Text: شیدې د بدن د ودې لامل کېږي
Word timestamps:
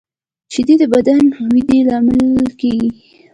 شیدې 0.53 0.75
د 0.81 0.83
بدن 0.93 1.21
د 1.33 1.35
ودې 1.53 1.79
لامل 1.87 2.41
کېږي 2.59 2.89